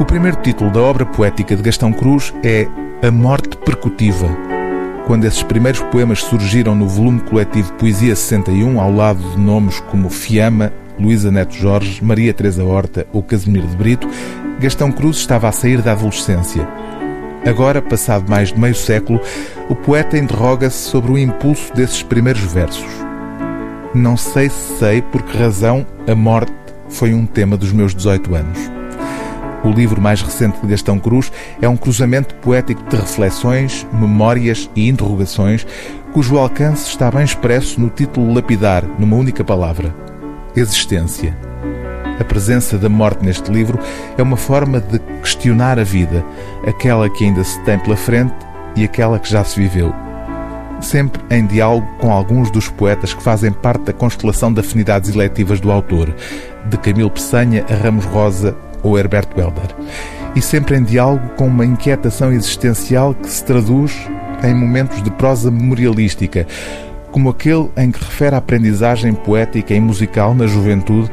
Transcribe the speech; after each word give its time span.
O 0.00 0.04
primeiro 0.04 0.36
título 0.38 0.70
da 0.70 0.80
obra 0.80 1.06
poética 1.06 1.56
de 1.56 1.62
Gastão 1.62 1.92
Cruz 1.92 2.34
é 2.42 2.66
A 3.02 3.10
Morte 3.10 3.56
Percutiva. 3.58 4.28
Quando 5.06 5.24
esses 5.24 5.42
primeiros 5.42 5.80
poemas 5.82 6.20
surgiram 6.20 6.74
no 6.74 6.88
volume 6.88 7.20
coletivo 7.20 7.72
Poesia 7.74 8.16
61, 8.16 8.80
ao 8.80 8.92
lado 8.92 9.22
de 9.30 9.38
nomes 9.38 9.80
como 9.80 10.10
Fiamma, 10.10 10.72
Luísa 10.98 11.30
Neto 11.30 11.54
Jorge, 11.54 12.02
Maria 12.02 12.32
Teresa 12.32 12.64
Horta 12.64 13.06
ou 13.12 13.22
Casimiro 13.22 13.66
de 13.66 13.76
Brito, 13.76 14.08
Gastão 14.60 14.90
Cruz 14.90 15.18
estava 15.18 15.48
a 15.48 15.52
sair 15.52 15.82
da 15.82 15.92
adolescência. 15.92 16.66
Agora, 17.46 17.82
passado 17.82 18.28
mais 18.28 18.52
de 18.52 18.58
meio 18.58 18.74
século, 18.74 19.20
o 19.68 19.74
poeta 19.74 20.16
interroga-se 20.16 20.88
sobre 20.88 21.12
o 21.12 21.18
impulso 21.18 21.72
desses 21.74 22.02
primeiros 22.02 22.42
versos. 22.42 22.90
Não 23.94 24.16
sei 24.16 24.48
se 24.48 24.78
sei 24.78 25.02
por 25.02 25.22
que 25.22 25.36
razão 25.36 25.86
a 26.08 26.14
morte 26.14 26.52
foi 26.94 27.12
um 27.12 27.26
tema 27.26 27.56
dos 27.56 27.72
meus 27.72 27.94
18 27.94 28.34
anos. 28.34 28.58
O 29.64 29.70
livro 29.70 30.00
mais 30.00 30.22
recente 30.22 30.60
de 30.60 30.68
Gastão 30.68 30.98
Cruz 30.98 31.32
é 31.60 31.68
um 31.68 31.76
cruzamento 31.76 32.34
poético 32.36 32.82
de 32.88 32.96
reflexões, 32.96 33.86
memórias 33.92 34.70
e 34.76 34.88
interrogações, 34.88 35.66
cujo 36.12 36.38
alcance 36.38 36.88
está 36.88 37.10
bem 37.10 37.24
expresso 37.24 37.80
no 37.80 37.88
título 37.88 38.32
lapidar, 38.32 38.84
numa 38.98 39.16
única 39.16 39.42
palavra: 39.42 39.94
Existência. 40.54 41.36
A 42.20 42.22
presença 42.22 42.78
da 42.78 42.88
morte 42.88 43.24
neste 43.24 43.50
livro 43.50 43.78
é 44.16 44.22
uma 44.22 44.36
forma 44.36 44.80
de 44.80 45.00
questionar 45.20 45.80
a 45.80 45.84
vida, 45.84 46.24
aquela 46.64 47.10
que 47.10 47.24
ainda 47.24 47.42
se 47.42 47.60
tem 47.64 47.76
pela 47.80 47.96
frente 47.96 48.34
e 48.76 48.84
aquela 48.84 49.18
que 49.18 49.28
já 49.28 49.42
se 49.42 49.58
viveu. 49.58 49.92
Sempre 50.80 51.22
em 51.30 51.46
diálogo 51.46 51.86
com 51.98 52.10
alguns 52.10 52.50
dos 52.50 52.68
poetas 52.68 53.14
que 53.14 53.22
fazem 53.22 53.52
parte 53.52 53.84
da 53.84 53.92
constelação 53.92 54.52
de 54.52 54.60
afinidades 54.60 55.14
eletivas 55.14 55.60
do 55.60 55.70
autor, 55.70 56.14
de 56.68 56.76
Camilo 56.78 57.10
Peçanha 57.10 57.64
a 57.70 57.74
Ramos 57.74 58.04
Rosa 58.04 58.56
ou 58.82 58.98
Herbert 58.98 59.28
Welder. 59.36 59.74
E 60.34 60.42
sempre 60.42 60.76
em 60.76 60.82
diálogo 60.82 61.28
com 61.36 61.46
uma 61.46 61.64
inquietação 61.64 62.32
existencial 62.32 63.14
que 63.14 63.30
se 63.30 63.44
traduz 63.44 64.08
em 64.42 64.54
momentos 64.54 65.02
de 65.02 65.10
prosa 65.10 65.50
memorialística, 65.50 66.46
como 67.10 67.30
aquele 67.30 67.70
em 67.76 67.90
que 67.90 68.04
refere 68.04 68.34
a 68.34 68.38
aprendizagem 68.38 69.14
poética 69.14 69.72
e 69.72 69.80
musical 69.80 70.34
na 70.34 70.46
juventude, 70.46 71.10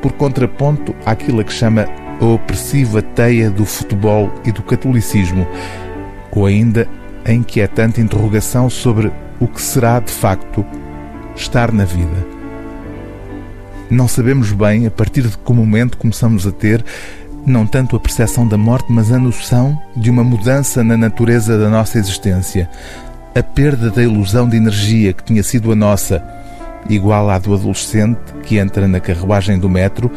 por 0.00 0.12
contraponto 0.12 0.94
àquilo 1.04 1.44
que 1.44 1.52
chama 1.52 1.86
a 2.20 2.24
opressiva 2.24 3.02
teia 3.02 3.50
do 3.50 3.64
futebol 3.64 4.30
e 4.44 4.52
do 4.52 4.62
catolicismo, 4.62 5.46
ou 6.30 6.46
ainda 6.46 6.86
a 7.30 7.32
inquietante 7.32 8.00
interrogação 8.00 8.68
sobre 8.68 9.12
o 9.38 9.46
que 9.46 9.62
será 9.62 10.00
de 10.00 10.10
facto 10.10 10.66
estar 11.36 11.72
na 11.72 11.84
vida. 11.84 12.26
Não 13.88 14.08
sabemos 14.08 14.52
bem 14.52 14.86
a 14.86 14.90
partir 14.90 15.22
de 15.22 15.38
que 15.38 15.52
momento 15.52 15.96
começamos 15.96 16.46
a 16.46 16.50
ter 16.50 16.84
não 17.46 17.66
tanto 17.66 17.96
a 17.96 18.00
percepção 18.00 18.46
da 18.46 18.58
morte, 18.58 18.86
mas 18.90 19.10
a 19.12 19.18
noção 19.18 19.80
de 19.96 20.10
uma 20.10 20.22
mudança 20.22 20.84
na 20.84 20.96
natureza 20.96 21.56
da 21.56 21.70
nossa 21.70 21.98
existência. 21.98 22.68
A 23.34 23.42
perda 23.42 23.90
da 23.90 24.02
ilusão 24.02 24.48
de 24.48 24.56
energia 24.56 25.12
que 25.12 25.24
tinha 25.24 25.42
sido 25.42 25.72
a 25.72 25.76
nossa, 25.76 26.22
igual 26.88 27.30
à 27.30 27.38
do 27.38 27.54
adolescente 27.54 28.18
que 28.42 28.58
entra 28.58 28.86
na 28.86 29.00
carruagem 29.00 29.58
do 29.58 29.68
metro 29.68 30.10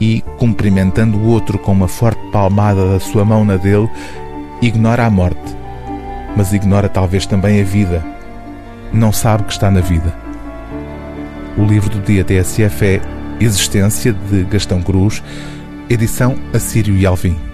e, 0.00 0.22
cumprimentando 0.38 1.18
o 1.18 1.26
outro 1.26 1.58
com 1.58 1.72
uma 1.72 1.88
forte 1.88 2.20
palmada 2.30 2.92
da 2.92 3.00
sua 3.00 3.24
mão 3.24 3.44
na 3.44 3.56
dele, 3.56 3.90
ignora 4.62 5.04
a 5.04 5.10
morte, 5.10 5.63
mas 6.36 6.52
ignora 6.52 6.88
talvez 6.88 7.26
também 7.26 7.60
a 7.60 7.64
vida. 7.64 8.04
Não 8.92 9.12
sabe 9.12 9.44
que 9.44 9.52
está 9.52 9.70
na 9.70 9.80
vida. 9.80 10.14
O 11.56 11.64
livro 11.64 11.90
do 11.90 12.00
dia 12.00 12.24
TSF 12.24 12.84
é 12.84 13.00
Existência, 13.40 14.12
de 14.12 14.44
Gastão 14.44 14.82
Cruz, 14.82 15.22
edição 15.88 16.36
Assírio 16.52 16.96
e 16.96 17.04
Alvim. 17.04 17.53